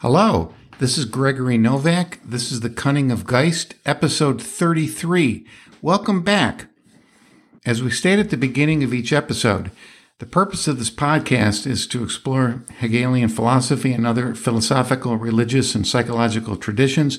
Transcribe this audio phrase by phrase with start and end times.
[0.00, 2.20] Hello, this is Gregory Novak.
[2.24, 5.46] This is The Cunning of Geist, episode 33.
[5.82, 6.68] Welcome back.
[7.66, 9.70] As we state at the beginning of each episode,
[10.18, 15.86] the purpose of this podcast is to explore Hegelian philosophy and other philosophical, religious, and
[15.86, 17.18] psychological traditions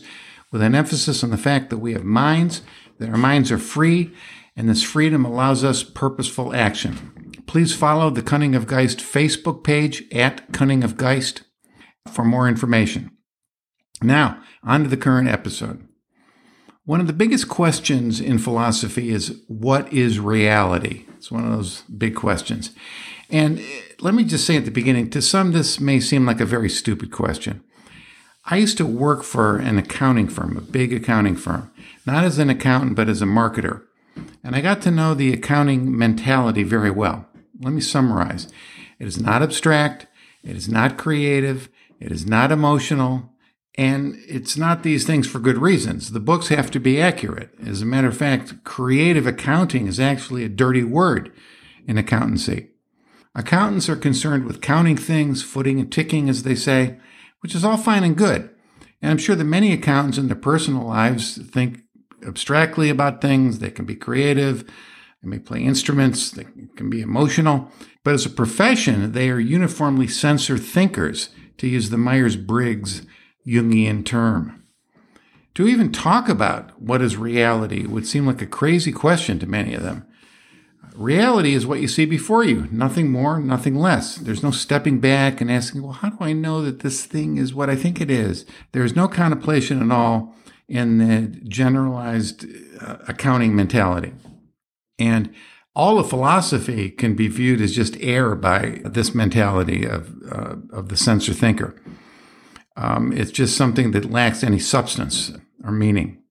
[0.51, 2.63] with an emphasis on the fact that we have minds,
[2.97, 4.11] that our minds are free,
[4.55, 7.31] and this freedom allows us purposeful action.
[7.45, 11.43] Please follow the Cunning of Geist Facebook page at Cunning of Geist
[12.09, 13.11] for more information.
[14.01, 15.87] Now, on to the current episode.
[16.85, 21.05] One of the biggest questions in philosophy is what is reality?
[21.15, 22.71] It's one of those big questions.
[23.29, 26.41] And eh, let me just say at the beginning to some, this may seem like
[26.41, 27.63] a very stupid question.
[28.45, 31.71] I used to work for an accounting firm, a big accounting firm,
[32.07, 33.83] not as an accountant, but as a marketer.
[34.43, 37.27] And I got to know the accounting mentality very well.
[37.61, 38.47] Let me summarize
[38.99, 40.07] it is not abstract,
[40.43, 41.69] it is not creative,
[42.01, 43.29] it is not emotional,
[43.77, 46.11] and it's not these things for good reasons.
[46.11, 47.51] The books have to be accurate.
[47.63, 51.31] As a matter of fact, creative accounting is actually a dirty word
[51.87, 52.69] in accountancy.
[53.35, 56.97] Accountants are concerned with counting things, footing and ticking, as they say,
[57.41, 58.49] which is all fine and good.
[59.01, 61.81] And I'm sure that many accountants in their personal lives think
[62.25, 63.59] abstractly about things.
[63.59, 64.63] They can be creative.
[65.21, 66.31] They may play instruments.
[66.31, 66.45] They
[66.75, 67.71] can be emotional.
[68.03, 71.29] But as a profession, they are uniformly sensor thinkers
[71.61, 73.03] to use the Myers Briggs
[73.45, 74.63] Jungian term.
[75.53, 79.75] To even talk about what is reality would seem like a crazy question to many
[79.75, 80.07] of them.
[80.95, 84.15] Reality is what you see before you, nothing more, nothing less.
[84.15, 87.53] There's no stepping back and asking, well, how do I know that this thing is
[87.53, 88.43] what I think it is?
[88.71, 90.33] There's no contemplation at all
[90.67, 92.43] in the generalized
[92.81, 94.13] uh, accounting mentality.
[94.97, 95.31] And
[95.75, 100.89] all of philosophy can be viewed as just air by this mentality of, uh, of
[100.89, 101.75] the sensor thinker.
[102.75, 105.31] Um, it's just something that lacks any substance
[105.63, 106.21] or meaning.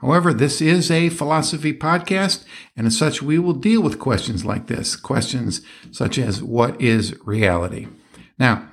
[0.00, 2.44] However, this is a philosophy podcast,
[2.76, 5.60] and as such, we will deal with questions like this questions
[5.92, 7.86] such as what is reality?
[8.36, 8.68] Now,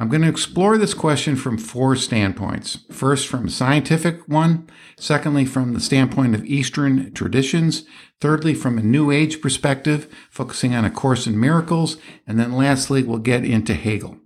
[0.00, 2.78] I'm going to explore this question from four standpoints.
[2.90, 4.66] First, from a scientific one.
[4.96, 7.84] Secondly, from the standpoint of Eastern traditions.
[8.18, 11.98] Thirdly, from a New Age perspective, focusing on A Course in Miracles.
[12.26, 14.16] And then lastly, we'll get into Hegel.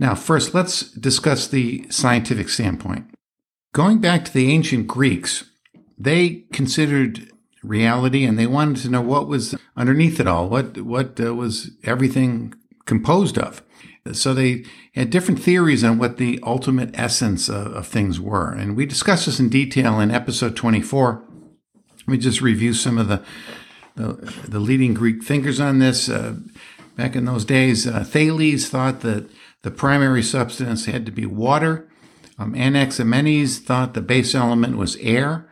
[0.00, 3.08] Now, first, let's discuss the scientific standpoint.
[3.72, 5.44] Going back to the ancient Greeks,
[5.96, 7.30] they considered
[7.62, 11.70] reality and they wanted to know what was underneath it all, what, what uh, was
[11.84, 12.52] everything
[12.84, 13.62] composed of.
[14.14, 14.64] So they
[14.94, 18.52] had different theories on what the ultimate essence of, of, things were.
[18.52, 21.24] And we discussed this in detail in episode 24.
[21.98, 23.22] Let me just review some of the,
[23.96, 24.14] the,
[24.48, 26.08] the leading Greek thinkers on this.
[26.08, 26.36] Uh,
[26.96, 29.28] back in those days, uh, Thales thought that
[29.62, 31.88] the primary substance had to be water.
[32.38, 35.48] Um, Anaximenes thought the base element was air.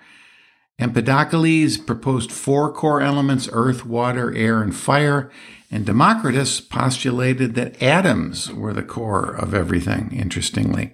[0.78, 5.30] Empedocles proposed four core elements earth, water, air, and fire.
[5.70, 10.92] And Democritus postulated that atoms were the core of everything, interestingly.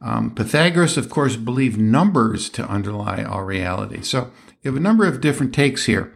[0.00, 4.02] Um, Pythagoras, of course, believed numbers to underlie all reality.
[4.02, 4.30] So
[4.62, 6.12] you have a number of different takes here.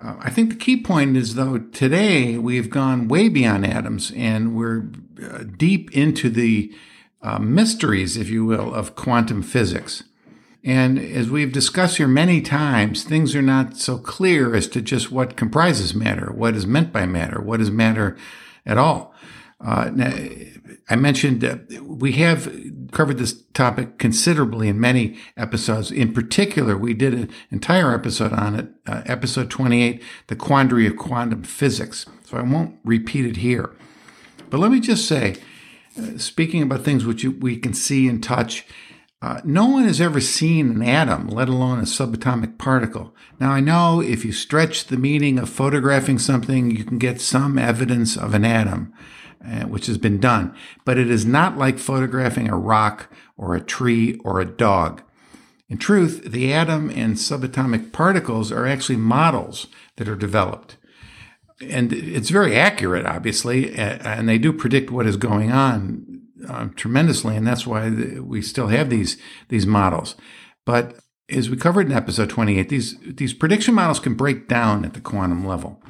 [0.00, 4.56] Uh, I think the key point is, though, today we've gone way beyond atoms and
[4.56, 4.90] we're
[5.22, 6.72] uh, deep into the
[7.20, 10.04] uh, mysteries, if you will, of quantum physics.
[10.64, 15.12] And as we've discussed here many times, things are not so clear as to just
[15.12, 18.16] what comprises matter, what is meant by matter, what is matter
[18.66, 19.14] at all.
[19.60, 19.90] Uh,
[20.88, 22.52] I mentioned uh, we have
[22.92, 25.90] covered this topic considerably in many episodes.
[25.90, 30.96] In particular, we did an entire episode on it, uh, episode 28, The Quandary of
[30.96, 32.06] Quantum Physics.
[32.24, 33.74] So I won't repeat it here.
[34.48, 35.36] But let me just say,
[35.98, 38.64] uh, speaking about things which you, we can see and touch,
[39.20, 43.14] uh, no one has ever seen an atom, let alone a subatomic particle.
[43.40, 47.58] Now, I know if you stretch the meaning of photographing something, you can get some
[47.58, 48.92] evidence of an atom,
[49.44, 50.54] uh, which has been done.
[50.84, 55.02] But it is not like photographing a rock or a tree or a dog.
[55.68, 59.66] In truth, the atom and subatomic particles are actually models
[59.96, 60.76] that are developed.
[61.60, 66.04] And it's very accurate, obviously, and they do predict what is going on
[66.48, 67.90] uh, tremendously, and that's why
[68.20, 69.16] we still have these
[69.48, 70.16] these models.
[70.64, 70.98] But
[71.30, 75.00] as we covered in episode 28, these these prediction models can break down at the
[75.00, 75.82] quantum level.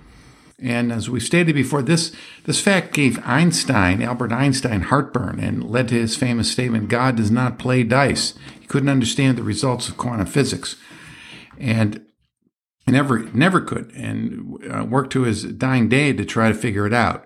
[0.61, 2.13] And as we stated before, this
[2.45, 7.31] this fact gave Einstein, Albert Einstein, heartburn and led to his famous statement: "God does
[7.31, 10.77] not play dice." He couldn't understand the results of quantum physics,
[11.59, 12.05] and
[12.89, 16.93] never never could, and uh, worked to his dying day to try to figure it
[16.93, 17.25] out.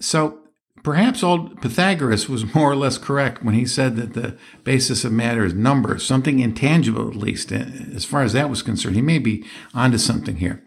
[0.00, 0.43] So
[0.84, 5.12] Perhaps old Pythagoras was more or less correct when he said that the basis of
[5.12, 7.50] matter is numbers, something intangible at least.
[7.50, 10.62] As far as that was concerned, he may be onto something here.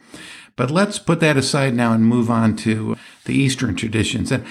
[0.56, 4.32] But let's put that aside now and move on to the Eastern traditions.
[4.32, 4.44] And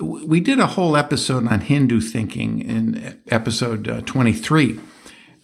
[0.00, 4.78] we did a whole episode on Hindu thinking in episode uh, 23.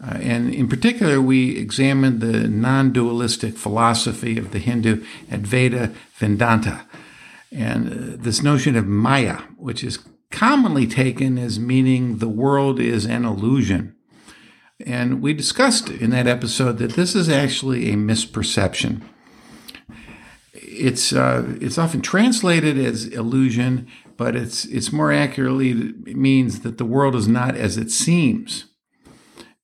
[0.00, 6.86] Uh, and in particular, we examined the non dualistic philosophy of the Hindu Advaita Vedanta
[7.52, 9.98] and uh, this notion of Maya, which is
[10.30, 13.94] commonly taken as meaning the world is an illusion.
[14.84, 19.02] And we discussed in that episode that this is actually a misperception.
[20.52, 26.76] It's uh, it's often translated as illusion, but it's it's more accurately it means that
[26.76, 28.66] the world is not as it seems.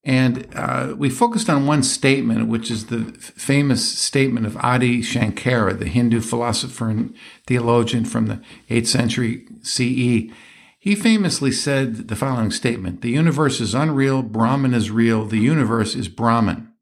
[0.04, 5.78] And uh, we focused on one statement, which is the famous statement of Adi Shankara,
[5.78, 7.14] the Hindu philosopher and
[7.46, 10.32] theologian from the 8th century CE.
[10.78, 15.94] He famously said the following statement The universe is unreal, Brahman is real, the universe
[15.94, 16.72] is Brahman.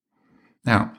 [0.64, 0.93] Now,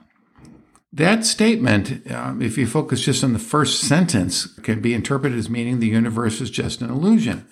[0.94, 5.50] that statement, um, if you focus just on the first sentence, can be interpreted as
[5.50, 7.48] meaning the universe is just an illusion.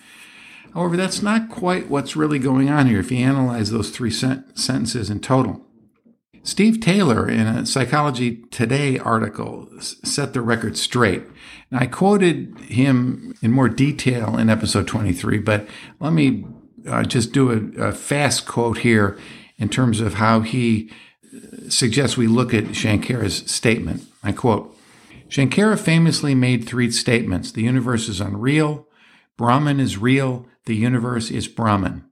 [0.74, 4.57] However, that's not quite what's really going on here if you analyze those three sent-
[4.57, 5.66] sentences in total.
[6.44, 11.24] Steve Taylor, in a Psychology Today article, set the record straight.
[11.69, 15.68] Now, I quoted him in more detail in episode 23, but
[16.00, 16.45] let me
[16.88, 19.18] uh, just do a, a fast quote here
[19.57, 20.92] in terms of how he
[21.25, 24.04] uh, suggests we look at Shankara's statement.
[24.24, 24.75] I quote
[25.27, 28.88] Shankara famously made three statements the universe is unreal,
[29.38, 32.06] Brahman is real, the universe is Brahman.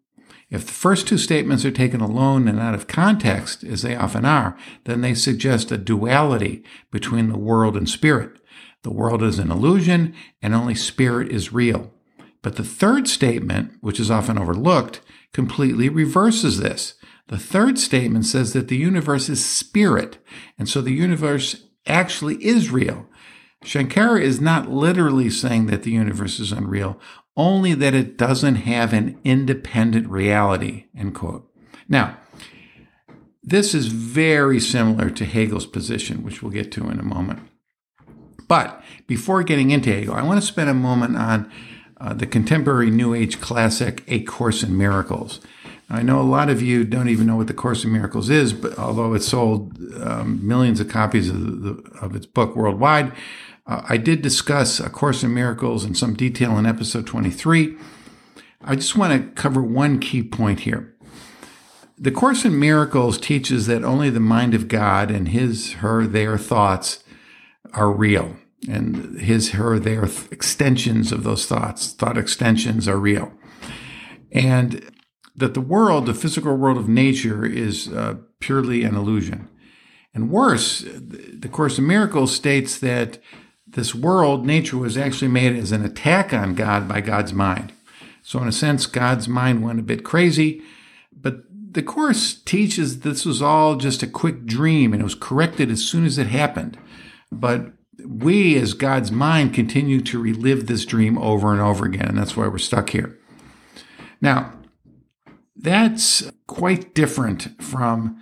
[0.50, 4.26] If the first two statements are taken alone and out of context, as they often
[4.26, 8.40] are, then they suggest a duality between the world and spirit.
[8.82, 11.94] The world is an illusion and only spirit is real.
[12.42, 15.02] But the third statement, which is often overlooked,
[15.34, 16.96] completely reverses this.
[17.28, 20.18] The third statement says that the universe is spirit,
[20.58, 23.06] and so the universe actually is real.
[23.64, 27.00] Shankara is not literally saying that the universe is unreal,
[27.38, 31.50] only that it doesn't have an independent reality, end quote.
[31.88, 32.18] Now,
[33.44, 37.48] this is very similar to Hegel's position, which we'll get to in a moment.
[38.48, 41.52] But before getting into Hegel, I want to spend a moment on
[42.00, 45.40] uh, the contemporary New Age classic, A Course in Miracles.
[45.90, 48.52] I know a lot of you don't even know what the Course in Miracles is,
[48.52, 53.14] but although it sold um, millions of copies of, the, of its book worldwide,
[53.68, 57.76] uh, I did discuss A Course in Miracles in some detail in episode 23.
[58.64, 60.96] I just want to cover one key point here.
[61.98, 66.38] The Course in Miracles teaches that only the mind of God and his, her, their
[66.38, 67.04] thoughts
[67.74, 68.38] are real.
[68.70, 73.34] And his, her, their extensions of those thoughts, thought extensions are real.
[74.32, 74.92] And
[75.36, 79.50] that the world, the physical world of nature, is uh, purely an illusion.
[80.14, 83.20] And worse, the Course in Miracles states that
[83.78, 87.72] this world, nature, was actually made as an attack on God by God's mind.
[88.24, 90.64] So, in a sense, God's mind went a bit crazy,
[91.14, 95.70] but the Course teaches this was all just a quick dream and it was corrected
[95.70, 96.76] as soon as it happened.
[97.32, 97.72] But
[98.04, 102.36] we, as God's mind, continue to relive this dream over and over again, and that's
[102.36, 103.16] why we're stuck here.
[104.20, 104.54] Now,
[105.56, 108.20] that's quite different from,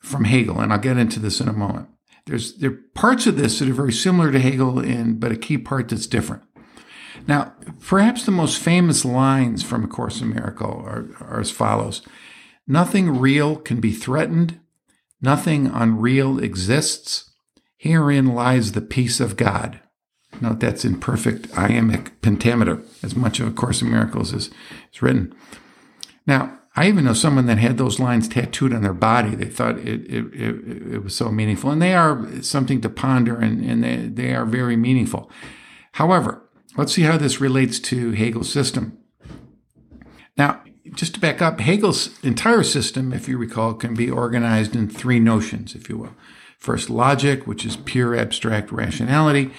[0.00, 1.88] from Hegel, and I'll get into this in a moment.
[2.26, 5.36] There's there are parts of this that are very similar to Hegel, and but a
[5.36, 6.42] key part that's different.
[7.26, 12.02] Now, perhaps the most famous lines from A Course in Miracle are, are as follows:
[12.66, 14.60] "Nothing real can be threatened.
[15.22, 17.30] Nothing unreal exists.
[17.76, 19.80] Herein lies the peace of God."
[20.40, 24.50] Note that's in perfect iambic pentameter, as much of A Course in Miracles is,
[24.92, 25.32] is written.
[26.26, 29.34] Now, I even know someone that had those lines tattooed on their body.
[29.34, 31.70] They thought it, it, it, it was so meaningful.
[31.70, 35.30] And they are something to ponder and, and they, they are very meaningful.
[35.92, 38.98] However, let's see how this relates to Hegel's system.
[40.36, 44.88] Now, just to back up, Hegel's entire system, if you recall, can be organized in
[44.88, 46.14] three notions, if you will.
[46.58, 49.50] First, logic, which is pure abstract rationality.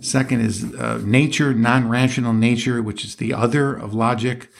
[0.00, 4.50] Second is uh, nature, non rational nature, which is the other of logic.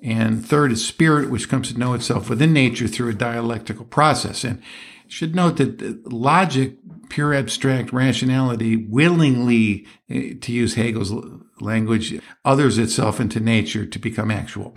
[0.00, 4.44] And third is spirit, which comes to know itself within nature through a dialectical process.
[4.44, 4.62] And
[5.08, 6.76] should note that logic,
[7.08, 11.12] pure abstract rationality, willingly, eh, to use Hegel's
[11.60, 14.74] language, others itself into nature to become actual.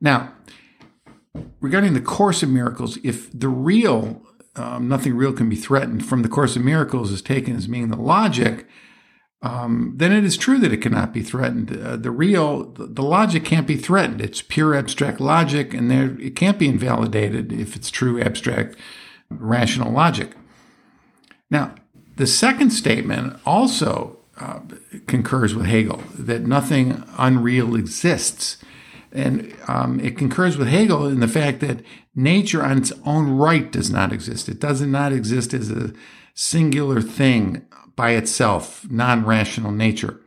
[0.00, 0.32] Now,
[1.60, 4.22] regarding the Course of Miracles, if the real,
[4.54, 7.88] um, nothing real can be threatened from the Course of Miracles is taken as meaning
[7.88, 8.66] the logic,
[9.42, 11.78] um, then it is true that it cannot be threatened.
[11.78, 14.20] Uh, the real, the logic can't be threatened.
[14.20, 18.76] It's pure abstract logic, and there it can't be invalidated if it's true abstract
[19.28, 20.32] rational logic.
[21.50, 21.74] Now,
[22.16, 24.60] the second statement also uh,
[25.06, 28.58] concurs with Hegel that nothing unreal exists.
[29.12, 31.82] And um, it concurs with Hegel in the fact that
[32.14, 34.48] nature on its own right does not exist.
[34.48, 35.92] It does not exist as a
[36.36, 37.66] singular thing
[37.96, 40.20] by itself, non rational nature.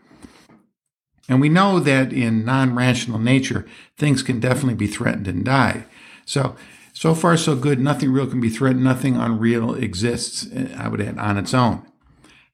[1.29, 5.85] And we know that in non rational nature, things can definitely be threatened and die.
[6.25, 6.55] So,
[6.91, 7.79] so far, so good.
[7.79, 8.83] Nothing real can be threatened.
[8.83, 11.85] Nothing unreal exists, eh, I would add, on its own.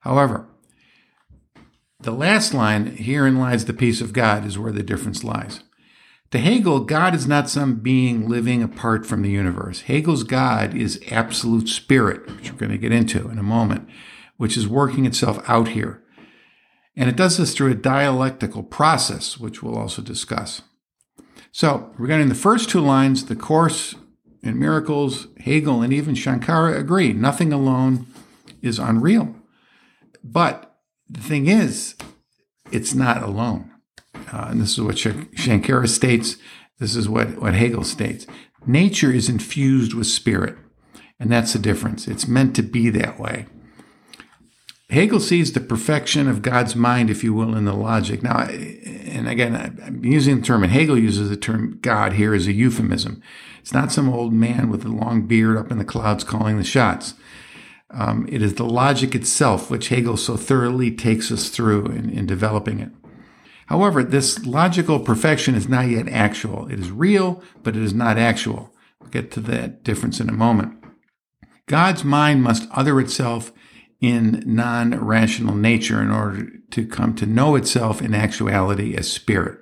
[0.01, 0.45] However,
[2.01, 5.61] the last line, herein lies the peace of God, is where the difference lies.
[6.31, 9.81] To Hegel, God is not some being living apart from the universe.
[9.81, 13.87] Hegel's God is absolute spirit, which we're going to get into in a moment,
[14.37, 16.03] which is working itself out here.
[16.95, 20.61] And it does this through a dialectical process, which we'll also discuss.
[21.51, 23.95] So, regarding the first two lines, the Course
[24.41, 28.07] in Miracles, Hegel, and even Shankara agree nothing alone
[28.61, 29.35] is unreal.
[30.23, 30.75] But
[31.09, 31.95] the thing is,
[32.71, 33.71] it's not alone.
[34.31, 36.37] Uh, and this is what Shankara states.
[36.79, 38.27] This is what, what Hegel states.
[38.65, 40.57] Nature is infused with spirit.
[41.19, 42.07] And that's the difference.
[42.07, 43.45] It's meant to be that way.
[44.89, 48.21] Hegel sees the perfection of God's mind, if you will, in the logic.
[48.21, 52.47] Now, and again, I'm using the term, and Hegel uses the term God here as
[52.47, 53.21] a euphemism.
[53.61, 56.63] It's not some old man with a long beard up in the clouds calling the
[56.63, 57.15] shots.
[57.89, 62.25] Um, it is the logic itself which Hegel so thoroughly takes us through in, in
[62.25, 62.91] developing it.
[63.67, 66.67] However, this logical perfection is not yet actual.
[66.67, 68.73] It is real, but it is not actual.
[68.99, 70.83] We'll get to that difference in a moment.
[71.67, 73.51] God's mind must other itself
[73.99, 79.59] in non rational nature in order to come to know itself in actuality as spirit.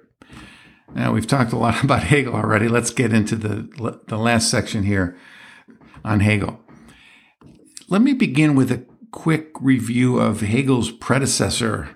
[0.93, 2.67] Now, we've talked a lot about Hegel already.
[2.67, 5.17] Let's get into the, the last section here
[6.03, 6.59] on Hegel.
[7.87, 11.95] Let me begin with a quick review of Hegel's predecessor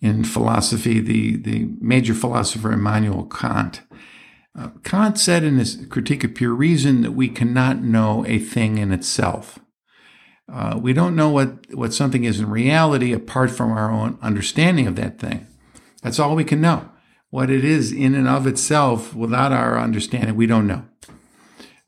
[0.00, 3.82] in philosophy, the, the major philosopher Immanuel Kant.
[4.58, 8.78] Uh, Kant said in his Critique of Pure Reason that we cannot know a thing
[8.78, 9.58] in itself.
[10.52, 14.86] Uh, we don't know what, what something is in reality apart from our own understanding
[14.86, 15.46] of that thing.
[16.02, 16.88] That's all we can know.
[17.28, 20.84] What it is in and of itself, without our understanding, we don't know.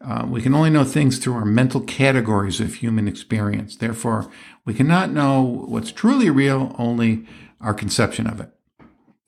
[0.01, 3.77] Uh, we can only know things through our mental categories of human experience.
[3.77, 4.31] Therefore,
[4.65, 7.27] we cannot know what's truly real, only
[7.63, 8.51] our conception of it.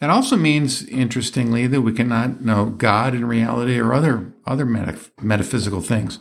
[0.01, 5.81] That also means, interestingly, that we cannot know God in reality or other, other metaphysical
[5.81, 6.19] things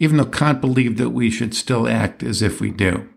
[0.00, 3.08] even though Kant believed that we should still act as if we do.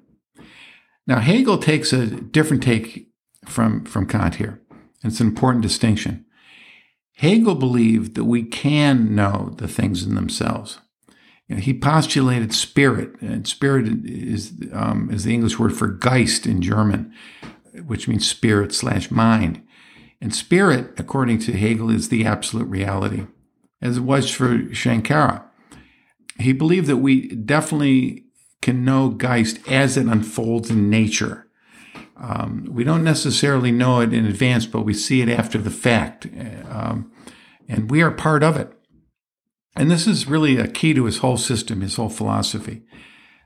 [1.07, 3.07] Now, Hegel takes a different take
[3.45, 4.61] from, from Kant here.
[5.03, 6.25] It's an important distinction.
[7.15, 10.79] Hegel believed that we can know the things in themselves.
[11.47, 16.45] You know, he postulated spirit, and spirit is, um, is the English word for Geist
[16.45, 17.13] in German,
[17.85, 19.65] which means spirit slash mind.
[20.21, 23.27] And spirit, according to Hegel, is the absolute reality,
[23.81, 25.43] as it was for Shankara
[26.39, 28.25] he believed that we definitely
[28.61, 31.47] can know Geist as it unfolds in nature.
[32.17, 36.27] Um, we don't necessarily know it in advance, but we see it after the fact.
[36.69, 37.11] Um,
[37.67, 38.71] and we are part of it.
[39.75, 42.83] And this is really a key to his whole system, his whole philosophy.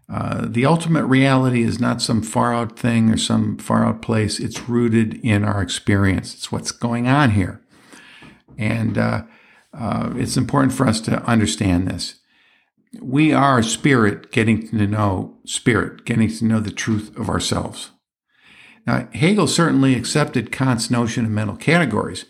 [0.09, 4.39] Uh, the ultimate reality is not some far out thing or some far out place.
[4.39, 6.33] It's rooted in our experience.
[6.33, 7.61] It's what's going on here.
[8.57, 9.23] And uh,
[9.73, 12.15] uh, it's important for us to understand this
[13.01, 17.91] we are spirit getting to know spirit, getting to know the truth of ourselves.
[18.85, 22.25] Now, Hegel certainly accepted Kant's notion of mental categories,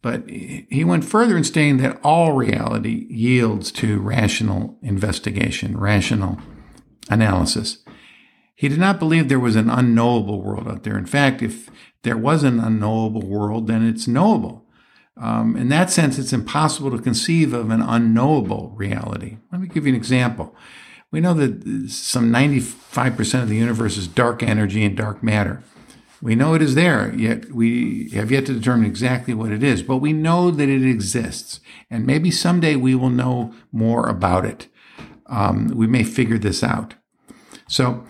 [0.00, 6.38] but he went further in stating that all reality yields to rational investigation, rational
[7.10, 7.78] analysis.
[8.54, 10.98] He did not believe there was an unknowable world out there.
[10.98, 11.70] In fact, if
[12.02, 14.64] there was an unknowable world, then it's knowable.
[15.16, 19.38] Um, in that sense, it's impossible to conceive of an unknowable reality.
[19.50, 20.54] Let me give you an example.
[21.10, 25.62] We know that some 95% of the universe is dark energy and dark matter.
[26.20, 29.82] We know it is there, yet we have yet to determine exactly what it is,
[29.82, 31.60] but we know that it exists.
[31.90, 34.66] And maybe someday we will know more about it.
[35.28, 36.94] Um, we may figure this out.
[37.68, 38.04] So,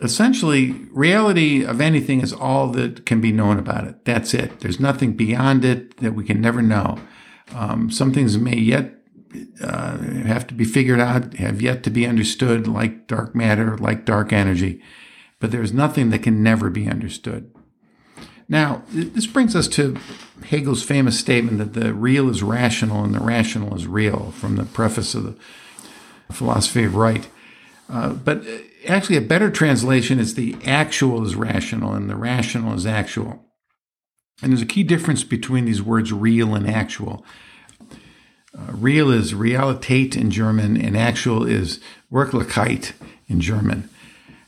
[0.00, 4.04] essentially, reality of anything is all that can be known about it.
[4.04, 4.60] That's it.
[4.60, 6.98] There's nothing beyond it that we can never know.
[7.54, 8.94] Um, some things may yet
[9.62, 14.04] uh, have to be figured out, have yet to be understood, like dark matter, like
[14.04, 14.82] dark energy.
[15.38, 17.50] But there's nothing that can never be understood.
[18.48, 19.96] Now, this brings us to
[20.44, 24.64] Hegel's famous statement that the real is rational and the rational is real from the
[24.64, 25.36] preface of the
[26.32, 27.28] philosophy of right.
[27.88, 28.44] Uh, but
[28.88, 33.44] actually, a better translation is the actual is rational and the rational is actual.
[34.42, 37.24] And there's a key difference between these words real and actual.
[38.54, 41.80] Uh, real is Realität in German, and actual is
[42.12, 42.92] Wirklichkeit
[43.28, 43.88] in German.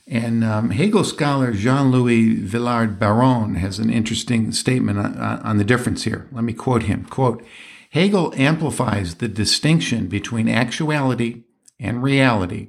[0.06, 6.04] And um, Hegel scholar Jean Louis Vieillard-Baron has an interesting statement on, on the difference
[6.04, 6.28] here.
[6.32, 7.04] Let me quote him.
[7.04, 7.42] Quote,
[7.90, 11.43] Hegel amplifies the distinction between actuality
[11.78, 12.68] and reality.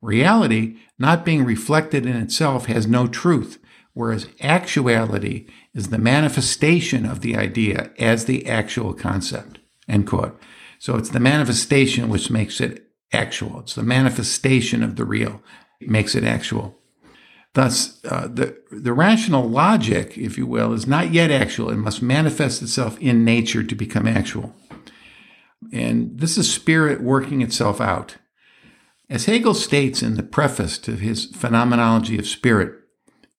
[0.00, 3.58] Reality, not being reflected in itself, has no truth,
[3.92, 9.58] whereas actuality is the manifestation of the idea as the actual concept.
[9.88, 10.40] End quote.
[10.78, 13.60] So it's the manifestation which makes it actual.
[13.60, 15.42] It's the manifestation of the real
[15.80, 16.76] makes it actual.
[17.54, 21.70] Thus, uh, the, the rational logic, if you will, is not yet actual.
[21.70, 24.54] It must manifest itself in nature to become actual.
[25.72, 28.16] And this is spirit working itself out.
[29.08, 32.74] As Hegel states in the preface to his Phenomenology of Spirit,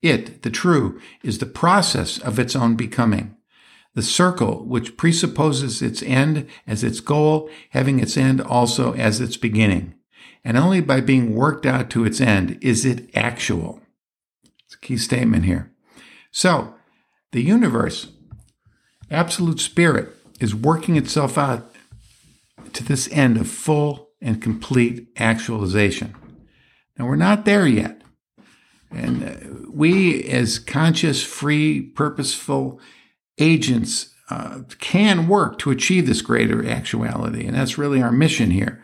[0.01, 3.35] it, the true, is the process of its own becoming.
[3.95, 9.37] The circle, which presupposes its end as its goal, having its end also as its
[9.37, 9.95] beginning
[10.47, 13.81] and only by being worked out to its end is it actual.
[14.65, 15.73] It's a key statement here.
[16.31, 16.73] So,
[17.33, 18.13] the universe,
[19.11, 21.69] absolute spirit, is working itself out
[22.77, 26.15] to this end of full and complete actualization.
[26.97, 28.01] Now, we're not there yet.
[28.91, 32.79] And uh, we, as conscious, free, purposeful
[33.37, 37.45] agents, uh, can work to achieve this greater actuality.
[37.45, 38.83] And that's really our mission here.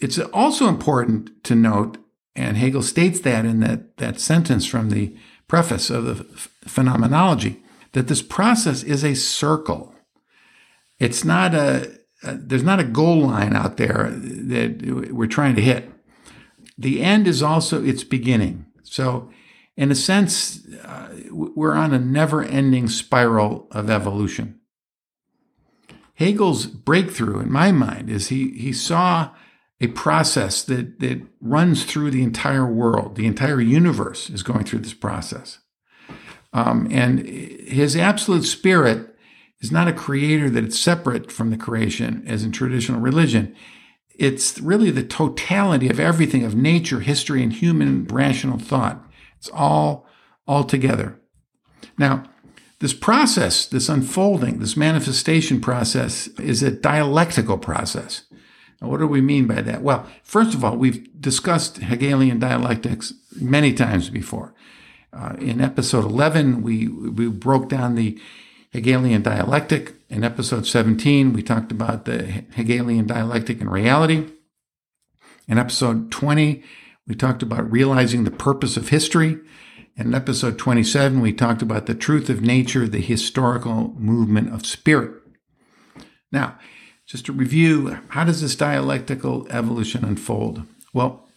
[0.00, 1.98] It's also important to note,
[2.34, 5.16] and Hegel states that in that, that sentence from the
[5.48, 6.24] preface of the
[6.68, 9.94] phenomenology, that this process is a circle.
[10.98, 15.62] It's not a, a there's not a goal line out there that we're trying to
[15.62, 15.90] hit.
[16.76, 18.66] The end is also its beginning.
[18.82, 19.30] So,
[19.76, 24.60] in a sense, uh, we're on a never ending spiral of evolution.
[26.14, 29.30] Hegel's breakthrough, in my mind, is he, he saw
[29.80, 33.16] a process that, that runs through the entire world.
[33.16, 35.58] The entire universe is going through this process.
[36.52, 39.13] Um, and his absolute spirit
[39.64, 43.56] is not a creator that is separate from the creation, as in traditional religion.
[44.16, 49.02] It's really the totality of everything of nature, history, and human rational thought.
[49.38, 50.06] It's all
[50.46, 51.18] all together.
[51.96, 52.24] Now,
[52.80, 58.24] this process, this unfolding, this manifestation process is a dialectical process.
[58.82, 59.80] Now, what do we mean by that?
[59.80, 64.52] Well, first of all, we've discussed Hegelian dialectics many times before.
[65.14, 68.20] Uh, in episode 11, we, we broke down the
[68.74, 69.94] Hegelian dialectic.
[70.10, 74.26] In episode 17, we talked about the Hegelian dialectic and reality.
[75.46, 76.60] In episode 20,
[77.06, 79.38] we talked about realizing the purpose of history.
[79.96, 85.22] In episode 27, we talked about the truth of nature, the historical movement of spirit.
[86.32, 86.58] Now,
[87.06, 90.62] just to review, how does this dialectical evolution unfold?
[90.92, 91.28] Well,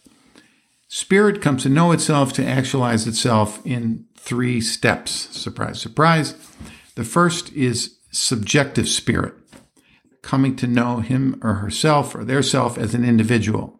[0.88, 5.12] spirit comes to know itself, to actualize itself in three steps.
[5.12, 6.34] Surprise, surprise.
[6.98, 9.34] The first is subjective spirit,
[10.20, 13.78] coming to know him or herself or their self as an individual.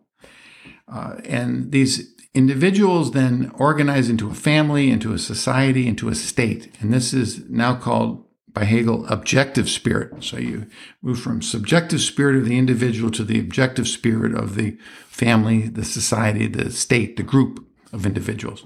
[0.87, 6.73] Uh, and these individuals then organize into a family, into a society, into a state.
[6.79, 10.23] And this is now called by Hegel, objective spirit.
[10.23, 10.69] So you
[11.03, 14.79] move from subjective spirit of the individual to the objective spirit of the
[15.09, 18.65] family, the society, the state, the group of individuals.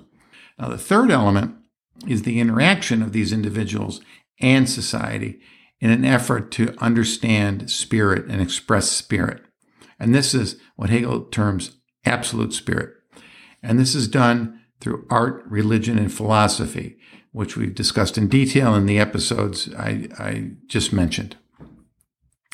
[0.59, 1.55] Now, the third element
[2.07, 4.03] is the interaction of these individuals
[4.41, 5.41] and society
[5.81, 9.43] in an effort to understand spirit and express spirit.
[9.99, 12.95] And this is what Hegel terms absolute spirit.
[13.63, 16.99] And this is done through art, religion, and philosophy
[17.33, 21.37] which we've discussed in detail in the episodes I, I just mentioned.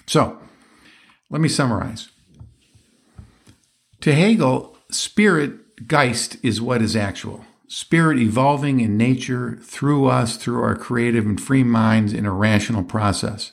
[0.06, 0.38] So,
[1.30, 2.08] let me summarize.
[4.00, 7.44] To Hegel, spirit, Geist, is what is actual.
[7.68, 12.82] Spirit evolving in nature through us, through our creative and free minds in a rational
[12.82, 13.52] process.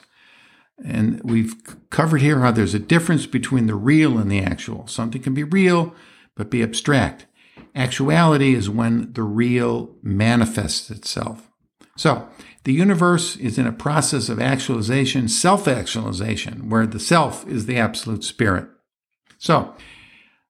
[0.83, 1.55] And we've
[1.89, 4.87] covered here how there's a difference between the real and the actual.
[4.87, 5.93] Something can be real,
[6.35, 7.25] but be abstract.
[7.75, 11.49] Actuality is when the real manifests itself.
[11.97, 12.27] So,
[12.63, 17.77] the universe is in a process of actualization, self actualization, where the self is the
[17.77, 18.67] absolute spirit.
[19.37, 19.75] So,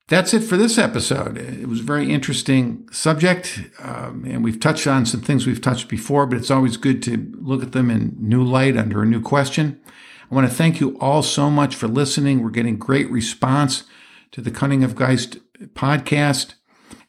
[0.08, 1.36] That's it for this episode.
[1.36, 5.88] It was a very interesting subject, um, and we've touched on some things we've touched
[5.88, 9.20] before, but it's always good to look at them in new light under a new
[9.20, 9.82] question.
[10.30, 12.44] I want to thank you all so much for listening.
[12.44, 13.86] We're getting great response
[14.32, 15.40] to the Cunning of Geist
[15.74, 16.54] podcast.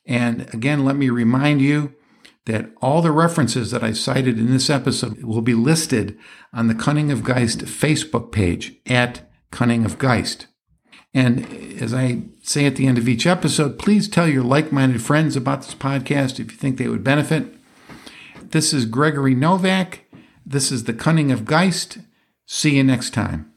[0.07, 1.95] And again, let me remind you
[2.47, 6.17] that all the references that I cited in this episode will be listed
[6.51, 10.47] on the Cunning of Geist Facebook page at Cunning of Geist.
[11.17, 15.01] And as I say at the end of each episode, please tell your like minded
[15.01, 17.55] friends about this podcast if you think they would benefit.
[18.51, 20.05] This is Gregory Novak.
[20.45, 21.97] This is The Cunning of Geist.
[22.45, 23.51] See you next time.